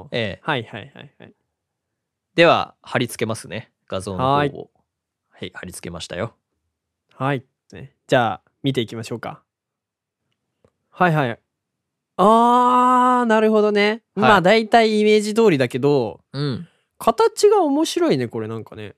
[0.01, 0.07] おー。
[0.11, 0.39] ええ。
[0.43, 1.33] はいはいはいはい。
[2.35, 3.71] では、貼り付けますね。
[3.87, 4.27] 画像の方を。
[4.33, 6.35] ははいい、貼り付けましたよ。
[7.13, 9.43] はい、ね、じゃあ見ていきましょうか。
[10.89, 11.39] はいはい。
[12.17, 14.01] あーなるほどね、はい。
[14.21, 16.67] まあ大体イメージ通りだけどうん。
[17.01, 18.93] 形が面白いねこれなんかね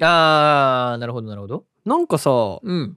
[0.00, 1.66] あー、なるほどなるほど。
[1.84, 2.96] なんかさうん。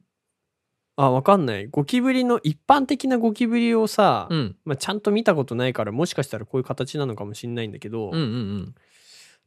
[0.96, 4.56] あわかんないゴキブリの一般的なゴキブリをさ、うん。
[4.64, 8.76] まあ、ちゃんと見たことないからもしかしたらこういう形なのかもしんないんだけど、うんうんうん。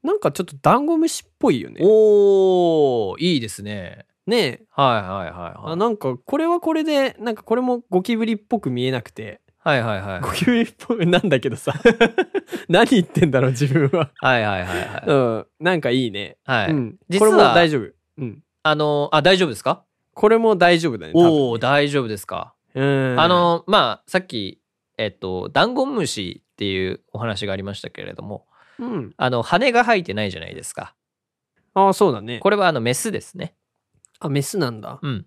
[0.03, 4.05] なんかちょっとダンゴムシっぽいよねおー、いいですね。
[4.27, 5.73] ねえはいはいはいはい。
[5.73, 10.21] あなんかこれはこれでなんかこれもゴキブリっぽく見えなくてはいはいはい。
[10.21, 11.73] ゴキブリっぽいなんだけどさ
[12.69, 15.05] 何言ってんだろう自分ははいはいはいはい。
[15.07, 16.71] うんなんかいいね、はい。
[16.73, 19.85] うん、実これもは大丈夫、うん、あの、あ、大丈夫ですか？
[20.15, 22.55] これも大丈夫だねおー、大丈夫ですか？
[22.75, 24.61] うんあの、まあ、さっき、
[24.97, 28.47] えっと、ダンゴムシっていうお話がありましたけれども、
[28.79, 30.95] うんあの、羽が生えてないじゃないですか。
[31.75, 33.55] ああそうだねこれはあの、メスですね。
[34.21, 35.27] あメスなんだうん。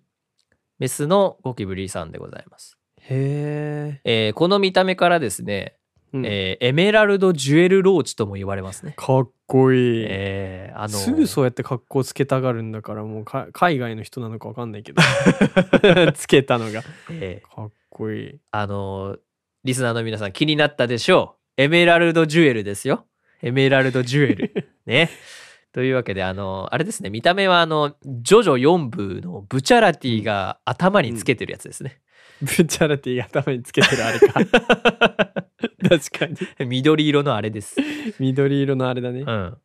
[0.79, 2.77] メスのゴキブリさんでございます。
[3.09, 5.77] へえーこの見た目からですね、え、
[6.13, 8.93] うんえーエメラルドジュエルローチとも言われますね。
[8.95, 15.01] かっこいい、えーあのすぐそうやって格好つけたがるんだからもうか海外の人なのかわかんないけど
[16.13, 19.19] つけたのがえーかっこいいあのー
[19.63, 21.61] リスナーの皆さん気になったでしょう。
[21.61, 23.05] エメラルドジュエルですよ。
[23.41, 24.69] エメラルドジュエル。
[24.85, 25.09] ね。
[25.71, 31.99] というわけで、あのーあれですね、見た目はあの、ジョジョ4部のブチャラティが頭につけてるやつですね。
[32.43, 34.33] ブチャラティ頭につけてるあれか。
[35.89, 36.35] 確かに。
[36.67, 37.75] 緑色のあれです。
[38.19, 39.25] 緑色のあれだね、うん。
[39.25, 39.57] そうだね。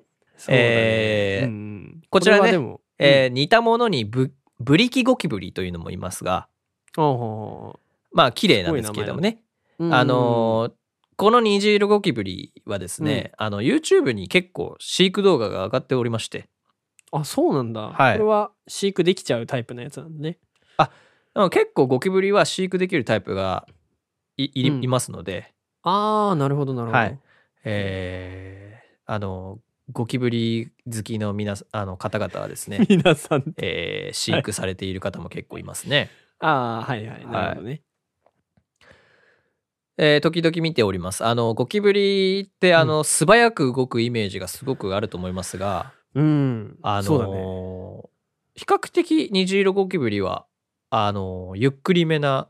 [0.51, 2.01] えーうんうん。
[2.11, 6.49] こちらねれはでも、えー似たものにブブリキゴキブリというのもいますが、
[6.97, 7.73] うん
[8.13, 9.43] まあ綺麗なんですけれどもね。
[9.79, 10.73] あのー
[11.17, 16.49] この虹色ゴキブリはですね、あの YouTube に結構飼育動画が上がっておりまして、
[17.11, 18.13] あそうなんだ、はい。
[18.13, 20.39] これは飼育できちゃうタイプのやつなんだね。
[20.77, 20.93] あ
[21.41, 23.67] の結構ゴキブリは飼育できるタイプが
[24.37, 27.19] いいいますので、ああなるほどなるほど、はい。
[27.65, 29.59] えーあの
[29.91, 33.55] ゴキブリ好きの皆さあの方々はですね、 皆さん。
[33.57, 36.11] えー飼育されている方も結構いますね。
[36.41, 37.27] ああはいはい。
[37.27, 37.83] なるほどね、
[39.97, 41.25] えー時々見ております。
[41.25, 46.79] あの、ゴキブリって、あの、素早く動くイメージがすごくあると思いますが、うん。
[46.83, 48.03] あのーそうだね。
[48.55, 50.47] 比較的虹色ゴキブリは、
[50.91, 52.49] あのーゆっくりめな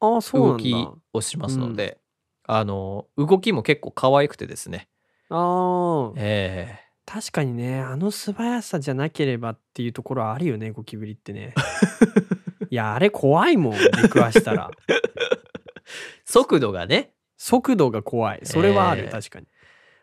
[0.00, 0.74] 動き。
[1.12, 1.98] をしますので、
[2.46, 4.88] あのー動きも結構可愛くてですね。
[5.28, 6.12] ああ。
[6.16, 11.54] え確かにね、あの素早さじゃなければっていうところはあるよね、ゴキブリってね。
[12.70, 14.70] いや、あれ怖いもん、出くわしたら。
[14.70, 15.00] ー
[16.24, 18.40] 速度がね、速度が怖い。
[18.44, 19.46] それはある、えー確かに。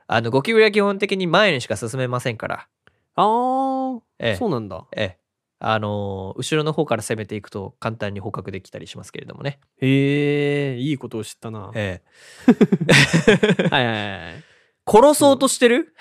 [0.07, 2.67] あの、ゴキブリは基本的に前にしか進めませんから、
[3.15, 4.85] ああ、ええそうなんだ。
[4.95, 5.19] ええ、
[5.59, 9.59] あのー後ろの方から攻めていくと簡単に捕獲できたりしますけれどもね。
[9.81, 11.59] へえ、いいことを知ったな。
[11.59, 12.01] はいえ
[13.71, 13.95] はいはい。
[13.95, 14.43] え、
[14.85, 15.93] 殺そうとしてる？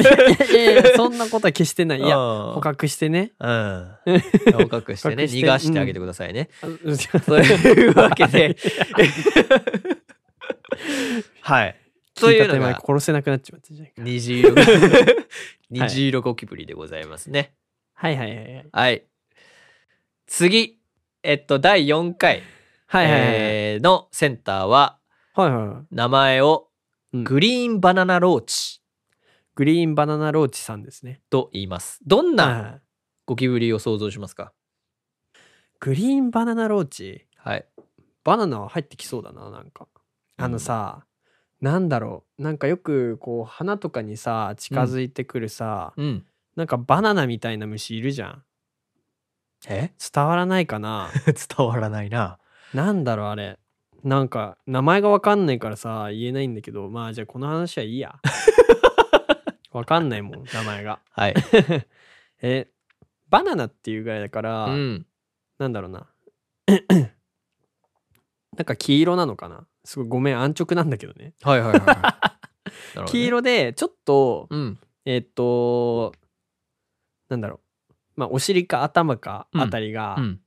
[0.00, 0.04] い
[0.54, 2.00] やいやいや、そんなことは決してない。
[2.00, 3.32] いや、うん捕獲してね。
[3.40, 3.96] うん。
[4.58, 6.50] 捕獲してね、逃がしてあげてくださいね。
[6.62, 8.56] あというわけで、
[11.40, 11.76] はい。
[12.14, 14.02] というのが、殺せなくなっちまったじゃないか。
[14.02, 14.54] 虹色、
[15.70, 17.52] 虹色ゴキブリでございますね。
[18.00, 18.68] はいはいはいはい。
[18.70, 19.06] はい。
[20.26, 20.80] 次、
[21.24, 22.42] えっと、第4回、
[22.86, 23.22] はいはいはい。
[23.32, 24.98] えーのセンターは、
[25.34, 25.86] はいはいはい。
[25.90, 26.68] 名前を
[27.12, 28.80] うん green banana roach
[29.56, 31.20] green banana roach さんですね。
[31.28, 31.98] と言います。
[32.06, 32.80] どんはいはない
[33.26, 34.52] ゴキブリを想像しますか？
[35.80, 37.26] green banana roach？
[37.36, 37.66] はい。
[38.22, 39.88] バナナは入ってきそうだな、なんか。
[40.36, 41.04] あのさ、
[41.60, 42.42] なんだろう。
[42.42, 46.24] なんかよくこう花とかにさ、近づいてくるさ、うん。
[46.58, 48.42] なんかバナナみたいな虫いるじゃん。
[49.68, 49.92] え？
[50.12, 51.08] 伝わらないかな？
[51.56, 52.40] 伝わらないな。
[52.74, 53.60] なんだろうあれ。
[54.02, 58.16] なんか名前がわかんないからさ、言えないんだけど、まあじゃあこの話はいいや。
[59.70, 60.98] わかんないもん、名前が。
[61.12, 61.34] はい。
[62.42, 62.68] え、
[63.28, 65.06] バナナっていうぐらいだから、うん。
[65.58, 66.08] なんだろうな。
[68.56, 69.64] なんか黄色なのかな？
[69.84, 71.34] すごいごめん、安直なんだけどね。
[71.40, 71.94] はいはいはいは
[72.96, 72.98] い。
[72.98, 73.26] ね黄。
[73.26, 74.80] 色で、ちょっと、うん。
[75.04, 76.12] えっと、
[77.28, 77.60] なんだろ
[77.90, 77.92] う。
[78.16, 80.40] まあ、お尻か頭かうんあたりが、うん。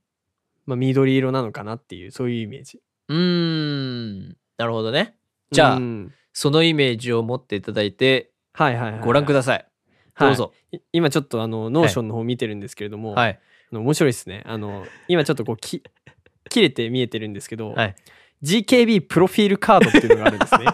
[0.66, 2.80] まあ、緑色なのかなっていう、そういうイメージ。
[3.08, 4.36] うーん。
[4.58, 5.16] なるほどね。
[5.50, 9.00] じゃあうんそのイメージを持っていただいて、はいはいはいはい。
[9.02, 9.66] ご覧ください。
[10.14, 10.52] はいどうぞ。
[10.72, 13.38] い今ちょっとあの、 Notion の方見てるんですけれども、はい。
[13.70, 14.42] 面白いですね。
[14.46, 15.82] あの、今ちょっとこう、き、
[16.50, 17.94] 切れて見えてるんですけど、はい。
[18.42, 20.66] GKB プロフィールカードっていうのがあるんですね。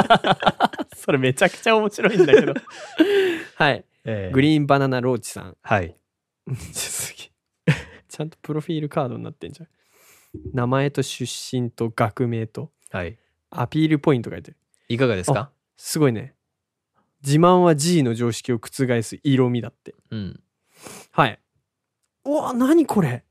[0.96, 2.54] それめちゃくちゃ面白いんだけど。
[3.56, 3.84] はい。
[4.04, 5.56] green banana roach さん。
[5.62, 5.96] はい。
[6.72, 7.30] すげ
[7.66, 7.72] え
[8.08, 9.68] ちゃんとプロフィールカードになってんじゃん。
[10.52, 11.24] 名前と出
[11.60, 13.18] 身と学名とはい。
[13.50, 14.56] アピールポイント書いてる。
[14.88, 15.50] いかがですか？
[15.76, 16.34] すごいね。
[17.24, 19.94] 自慢は G の常識を覆す色味だって。
[20.10, 20.40] うん。
[21.12, 21.40] はい。
[22.26, 23.24] うわ、何これ？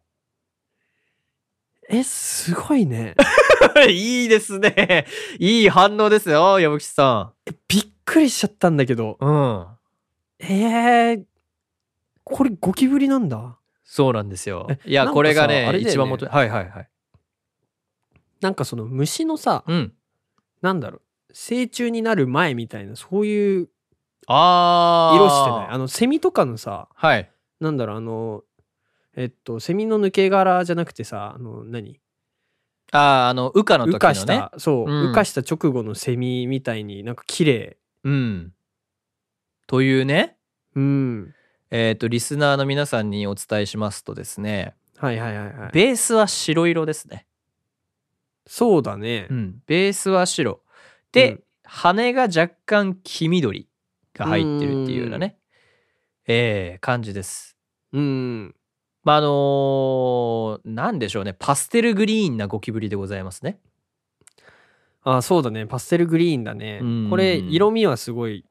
[1.90, 3.16] え、すごいね。
[3.90, 5.06] いいですね。
[5.40, 9.18] いい反応ですよ、矢吹さえびっくりしちゃったんだけど。
[9.22, 9.26] ん。
[9.26, 9.68] うん。
[10.49, 11.23] えー、
[12.23, 13.58] これゴキブリなんだ。
[13.84, 14.79] そうなんですよえ。
[14.86, 16.89] いや、これがねね一番元、はいはいはい。
[18.41, 19.93] なんかその虫のさ、うん。
[20.62, 21.01] なんだろう、
[21.34, 23.69] 成虫になる前みたいな、そういう
[24.27, 25.15] あー。
[25.15, 25.67] 色してない。
[25.69, 27.29] あの、セミとかのさ、はい。
[27.60, 28.43] なんだろう、あの、
[29.15, 31.99] えっと、セミの抜け殻じゃなくてさ、あの、何？
[32.91, 33.97] あー、あの、羽化の時のね。
[33.97, 37.77] 羽化した、そう、うん羽化した直後のセミみたいになんか綺麗。
[38.03, 38.53] うん。
[39.67, 40.38] というね、
[40.76, 41.34] うん。
[41.71, 45.71] えっ、と、リスナーの皆さんにお伝えしますとですね、はいはいはいはい。
[45.73, 47.26] ベースは白色ですね。
[48.45, 49.28] そうだね。
[49.30, 49.56] うん。
[49.65, 50.62] ベースは白。
[51.12, 53.67] で、うん羽が若干黄緑
[54.13, 55.38] が入ってるっていうようなね、
[56.28, 57.58] えー感じです。
[57.93, 58.56] うん。
[59.04, 63.60] まあ、あのーなんでしょうね、パステルグリーンなゴキブリでございますね。
[65.04, 65.65] あ、そうだね。
[65.65, 67.10] パステルグリーンだねうん。
[67.10, 68.43] これ、色味はすごい、うん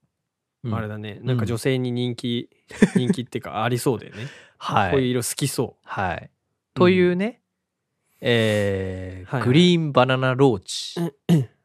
[0.70, 1.18] あれだね。
[1.22, 2.48] なんか女性に人気、
[2.94, 4.27] 人気っていうか、ありそうだよね。
[4.59, 4.90] はい。
[4.92, 6.31] こういう色好きそはい。
[6.75, 7.40] というね、
[8.20, 11.12] えーグリーンバナナローチう。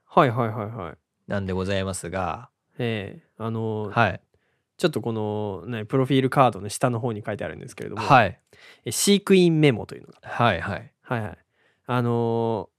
[0.05, 0.97] はいはいはいはい。
[1.27, 4.21] なんでございますが、ええあのーはい。
[4.77, 8.39] ちょっとこの、ね、プロフィールカードの下の方に書いてあるんですけれども、はい。
[8.85, 10.19] え飼育員メモというのが。
[10.23, 10.91] はいはい。
[11.01, 11.37] はいはい。
[11.85, 12.77] あのー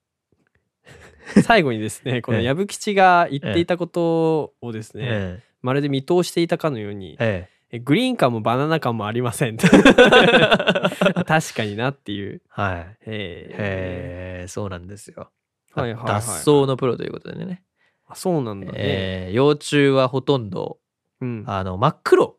[1.44, 9.56] 最後にですね、このええ矢吹吉が言っていたことをですね、えまるで見通していたかのようにえ、ええグリーン感もバナナ感もありません。
[9.56, 9.58] え
[11.24, 12.40] 確かになっていう。
[12.48, 12.96] はい。
[13.02, 15.30] えへえ、そうなんですよ。
[15.74, 17.62] はいはいはい脱走のプロということでね。
[18.06, 18.72] あそうなんだね。
[18.74, 20.78] えー幼虫はほとんど、
[21.20, 22.36] うん、ああの、真っ黒。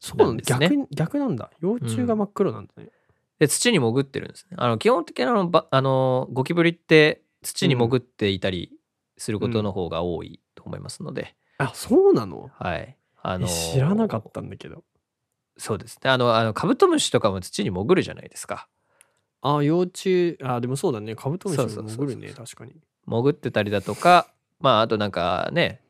[0.00, 1.50] そうなんですね逆逆なんだ。
[1.60, 2.90] 幼虫が真っ黒なんだね。
[3.38, 4.56] で、土に潜ってるんですね。
[4.58, 8.72] あの、基本的にあの、ばあの、ゴキブリって土に潜っていたり
[9.18, 12.50] することの方が多いと思いますので、あそうなの？
[12.58, 12.96] はい。
[13.22, 14.84] あえの知らなかったんだけど。
[15.58, 16.10] そうですね。
[16.10, 18.68] あの、あのカブトムシとかも土に潜るじゃないですか。
[19.42, 20.38] あ幼虫。
[20.42, 21.16] あでもそうだね。
[21.16, 22.72] カブトムシも潜るね確かに。
[23.06, 24.28] 潜ってたりだとか、
[24.60, 25.80] まあ、あとなんかね、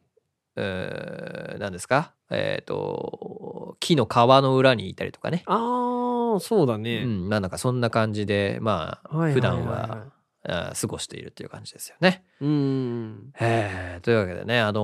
[0.54, 2.12] うー何ですか？
[2.30, 5.42] えっ、と、木の皮の裏にいたりとかね。
[5.46, 10.04] あーそうだうね、ん、まあなんかそんな感じで、まあ、はいはい普段はあー
[10.46, 12.24] 過ごしているっていう感じですよね。
[12.40, 12.48] うん。
[12.48, 14.00] うんえー。
[14.00, 14.80] というわけでね、あの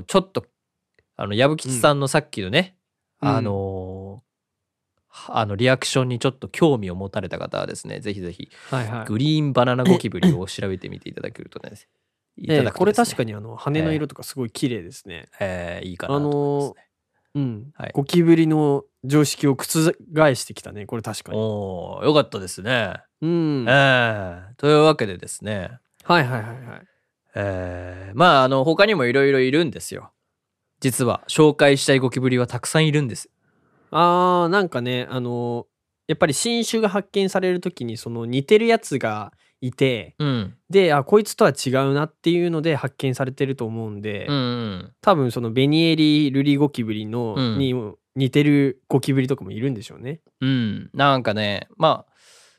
[0.00, 0.46] ーちょっと、
[1.16, 2.76] あの、矢吹吉さんのさっきのね、
[3.22, 3.28] うん。
[3.28, 4.24] あのー
[5.08, 9.06] はあの、リアクションにちょっと興味を持たれた方はですね、ぜひぜひ、はいはい。
[9.06, 11.72] グリーンバナナゴキブリを調べてみていただけるとね、
[12.36, 13.04] いたええこれだくとですね。
[13.04, 16.84] 確かにあの羽の色とかすごい綺麗ですね、えーいいかなと思いますね。
[17.36, 17.90] うん、はい。
[17.92, 21.38] ゴキブリの常識を覆してきたねこれ確かに。
[21.38, 22.94] おーよかったですね。
[23.24, 26.86] うんえというわけでですね、はいはいはい
[27.34, 30.12] えーまあ、あの、他にもいろいろいるんですよ。
[30.80, 33.30] 実は、紹介したいゴキブリはたくさんいるんです。
[33.90, 35.66] あーなんかねあの
[36.08, 40.54] やっぱり新種が発見される時にその似てるやつがいてうん。
[40.68, 44.92] であこいつとは違うなっていうので発見されてると思うんで、うんうん。
[45.00, 50.20] 多分そのベニエリルリゴキブリの、うんにも似てるゴキブリとかもいるんでしょうね。
[50.40, 50.90] うん。
[50.92, 52.12] なんかね、まあ、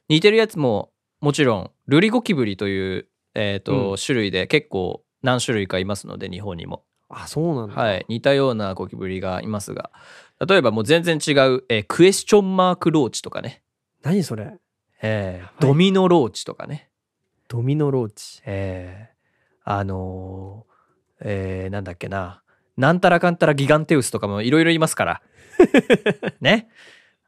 [0.10, 0.92] 似てるやつも、
[1.22, 6.84] もちろん、ルリゴキブリという、えっ、と、うん種類で結構何種類かいますので、日本にも。
[7.10, 7.76] あそうなんだ。
[7.82, 8.06] はい。
[8.10, 9.92] 似たようなゴキブリがいますが、
[10.48, 13.62] 例えばもう全然違う、えークエスチョンマークローチとかね。
[14.04, 14.54] 何それ？
[15.02, 16.90] えーいドミノローチとかね。
[17.48, 18.42] ドミノローチ。
[18.46, 19.16] えー
[19.68, 20.76] あのー
[21.22, 22.42] えーなんだっけな。
[22.78, 25.22] なんたらかんたらギガンテウスとかもいろいろいますから。
[26.42, 26.70] ね。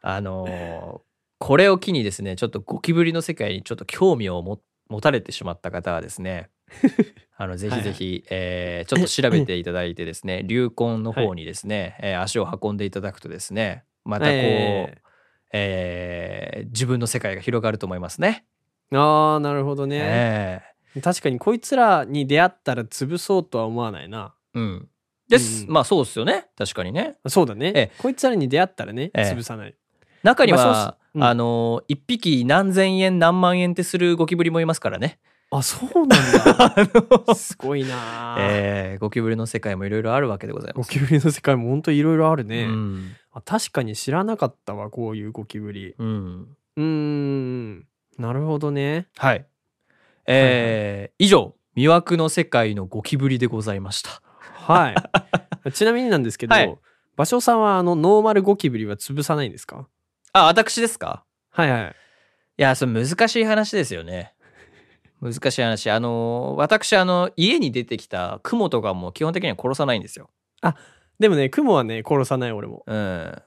[0.01, 1.06] あのー
[1.39, 6.49] これを機にですね、ちょっとゴキブリの世界にちょっと興味をも持たれてしまった方はですね、
[7.37, 14.97] あの、ぜひぜひ、えーちょっと調べていただいてですね、流根の方にですね、えー足を運んでいただくとですね、またこう、え
[15.53, 18.45] えー自分の世界が広がると思いますね。
[18.91, 20.61] ーああなるほどね、え
[21.01, 24.33] 確かにこいつらに出会ったら潰そうとは思わないな。
[24.55, 24.89] えうん。
[25.27, 25.65] です。
[25.65, 26.47] うんまあそうですよね。
[26.57, 27.17] 確かにね。
[27.27, 29.75] そうだね、ええこいつらに出会ったらね、ええ潰さない。
[30.23, 35.19] 中には、あの、一匹何千円何万円ってするゴキブリもいますからね。
[35.49, 37.33] あそうなんだ。
[37.35, 40.87] すごいな、えーゴキブリの世界もいろいろあるわけでございます。
[40.87, 43.15] ゴキブリの世界もほんといろいろあるね、うん。
[43.31, 43.41] あ。
[43.41, 45.95] 確かに知らなかったわこういうゴキブリ。
[45.97, 46.47] うん。
[46.75, 47.77] うーん
[48.17, 49.07] なるほどね。
[49.17, 49.45] はい。
[50.25, 54.21] えー以上、魅惑の世界のゴキブリでございました。
[54.41, 54.95] はい。
[55.71, 56.77] ちなみになんですけど、はい
[57.17, 59.87] 芭蕉さんはあのノーマルゴキブリは潰さないんですか？
[60.33, 61.23] あ、私ですか？
[61.49, 61.95] はいはい。
[62.59, 64.33] いや、それ難しい話ですよね。
[65.21, 65.89] 難しい話。
[65.89, 70.29] あの、私、あの、家に出てきたクモとかも基本的には殺さないんですよ。
[71.19, 72.83] でもね、クモはね、殺さない俺も。
[72.85, 73.41] うん。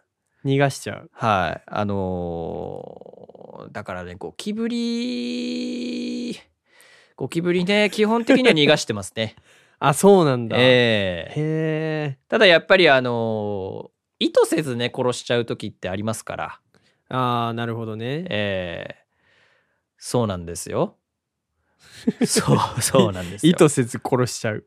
[0.45, 1.11] 逃がしちゃう。
[1.13, 1.63] はい。
[1.67, 6.35] あのーだからね、ゴキブリ、
[7.17, 9.37] ゴキブリね、基本的には逃がしてますね。
[9.79, 10.57] あ、そうなんだ。
[10.59, 12.19] ええへえ。
[12.29, 13.91] ただやっぱりあのー
[14.23, 16.61] 意図せずね、殺しちゃう時ってありますから。
[17.11, 18.25] ああ、なるほどね。
[18.31, 18.97] ええ
[19.99, 20.97] そうなんですよ。
[22.27, 23.53] そう、そうなんですよ。
[23.53, 24.65] 意図せず殺しちゃう。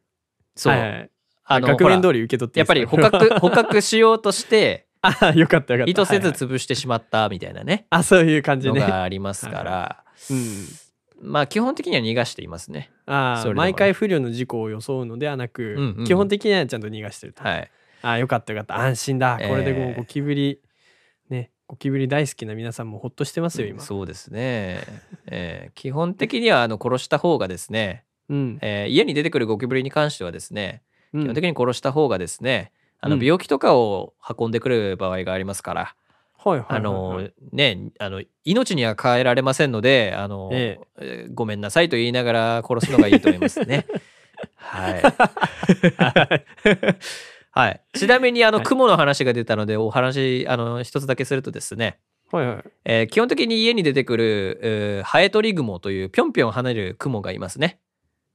[0.55, 0.73] そう。
[0.73, 1.09] はいはい、
[1.45, 5.91] あの、額面通り受け取っていやっぱり捕獲、 捕獲しようとして、ああ、よかったよかった。
[5.91, 8.81] 意図せずはいはい潰してしまったみたいなね、あ、そういう感じのね。
[8.81, 10.67] がありますから、うん。
[11.21, 12.91] まあ基本的には逃がしていますね。
[13.05, 17.43] ああ、ね毎回不慮の事故を装うのではなく、うんうん基本的にはちゃんと逃がしてると。
[17.43, 17.71] はい。
[18.03, 18.77] ああ、よかったよかった。
[18.77, 19.37] 安心だ。
[19.41, 20.69] えーこれでもうゴキブリ、ね、
[21.73, 23.81] ゴキブリ大好きな皆さんもほっとしてますよ、今。
[23.81, 24.83] そうですね。
[25.25, 28.59] えー基本的にはあの殺した方がですね、うん。
[28.61, 30.83] えー家に出てくるゴキブリに関してはですね、
[31.13, 35.95] うん基本的に殺した方がですね、あのうん病気とかを運んでくる場合がありますから、
[36.37, 43.87] はいはいはいはいあのね、あの命には変えられませんので、あの、ええーごめんなさいと言いながら殺すのがいいと思いますね。
[44.57, 45.01] はい。
[47.55, 47.81] はい。
[47.93, 51.99] ちなみにあのはい雲の話が出たのでお話あの一つだけするとですね、
[52.31, 52.63] はいはい。
[52.85, 57.79] えー基本的に家に出てくる、えーハエトリグモというぴょんぴょん跳ねる雲がいますね。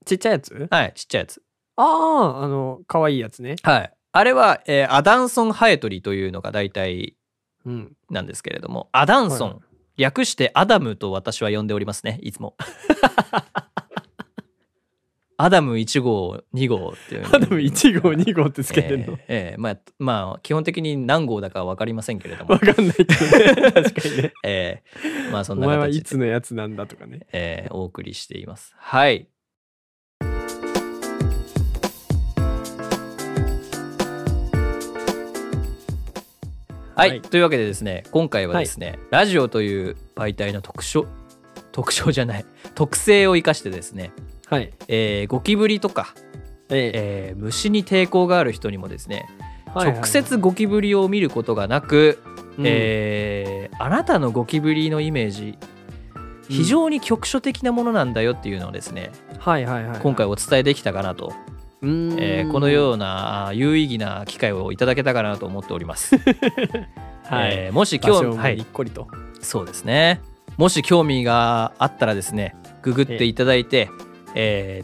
[0.07, 0.69] ちっちゃいやつ？
[0.71, 1.43] はい、ちっちゃいやつ。
[1.77, 3.57] ああ、あの、可愛いやつね。
[3.63, 3.93] はい。
[4.13, 7.17] あれは、えーアダンソンハエトリというのが大体
[7.67, 7.97] うん。
[8.11, 9.59] なんですけれども、アダンソン、はい
[9.99, 12.55] 略してアダムと私は呼んでおりますね、いつも。
[15.41, 17.27] アダム1号、2号っていう。
[17.27, 22.57] アダム1号、2号ってつけてるの、えー、えー、まあ、まあ、基本的に何号だかわかりませんけれども。
[22.59, 24.33] 分かんないけど、ね、確かにね。
[24.43, 25.77] ええー、まあそんな形で。
[25.77, 27.21] お前はいつのやつなんだとかね。
[27.33, 28.75] ええー、お送りしています。
[28.77, 29.29] はい。
[36.97, 41.07] はい、はい、というわけでですね今回はですね、はい、ラジオという媒体の特徴
[41.71, 44.11] 特徴じゃない特性を生かしてですね
[44.51, 44.73] はい。
[44.89, 46.15] えーゴキブリとか、
[46.71, 49.27] ええー虫に抵抗がある人にもですね、
[49.67, 49.95] はいはいはい。
[49.97, 52.19] 直接ゴキブリを見ることがなく、
[52.57, 52.65] うん。
[52.67, 55.57] えーあなたのゴキブリのイメージ
[56.49, 61.33] 非常に局所的なものなんだよっていうのをですね、はいはいはい今回お伝えできたかなと、
[61.83, 62.19] うーん。
[62.19, 66.17] えーこのような有意義な機会をいただけたかなと思っております。
[67.29, 68.57] はい、えーもし興味、はい。
[68.57, 69.09] にっ、こりと、
[69.41, 70.21] そうですね。
[70.57, 74.08] もし興味があったらですね、ググっていただいて、え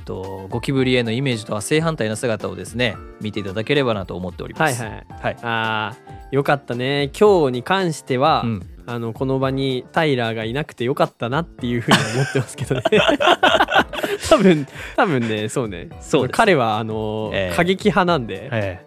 [0.03, 4.83] ー、とゴキブリへのイメージとは正反対な姿をですね見ていただければなと思っております。
[4.83, 5.37] はいはいはい。
[5.43, 7.11] あーよかったね。
[7.19, 8.71] 今日に関しては、うん。
[8.87, 12.83] あのこの場にタイラーがいなくてよかったなっていうふうに思ってますけどね。
[14.29, 15.89] 多分多分ねそうね。
[16.01, 18.85] そう彼はあの、ええ過激派なんで、え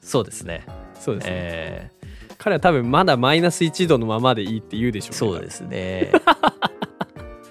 [0.00, 0.64] そうですね。
[0.94, 1.90] そうですね、え
[2.38, 5.16] 彼は多分まだマイナス1度のままでいいって言うでしょうね。
[5.18, 6.12] そうですね。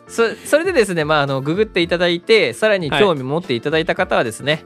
[0.07, 4.63] そそれでですね、まあ、あのググっていただいてさらに興味持っていただいた方はですね、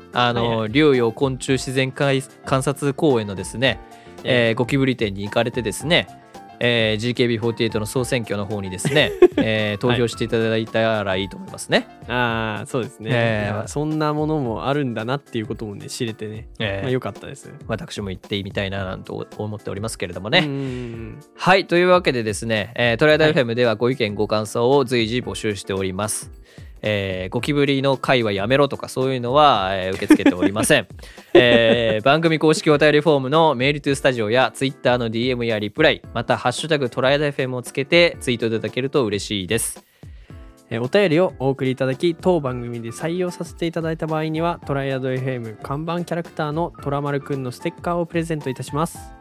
[0.69, 3.79] 竜陽昆虫自然観観察公園のですね、
[4.23, 6.20] えーゴキブリ店に行かれてですね、
[6.64, 11.88] えー GKB48 の総選挙の方にですね、 えー投票していただいたらいいと思いますね。
[12.07, 21.16] ああそうですね、ええいやそんなものもあるんだなっていうこともね知れてね、えーまあ、よかったです私も行ってみたいななんと思っておりますけれどもねね。
[21.36, 26.32] はいというわけでですね、えートライアダ FM ではご意見ご感想を随時募集しております。
[26.82, 30.88] えーゴキブリの会はやめろとかそういうのは、えー受け付けておりません、
[31.34, 39.84] えー番組公式お便りフォームのメールトゥースタジオやツイッターの DM やリプライまた「ハッシュタグトライアダ FM」をつけてツイートいただけると嬉しいです。
[40.79, 49.20] お便りをお送りいただき当番組で採用させていただいた場合にはトライアド FM 看板キャラクターのトラマルくんのステッカーをプレゼントいたします。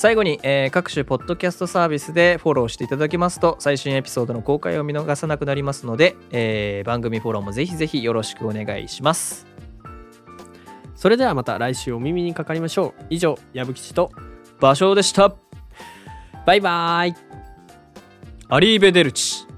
[0.00, 9.46] 最後に、えー各種ポッドキャストサービスでフォローしていただきますと最新エピソードの公開を見逃さなくなりますので、えー番組フォローもぜひぜひよろしくお願いします。
[10.94, 13.04] それではまた来週お耳にかかりましょう。
[13.10, 14.10] 以上矢吹吉と
[14.58, 15.34] 場所でした。
[16.46, 17.14] バイバイ。
[18.48, 19.49] アリーベデルチ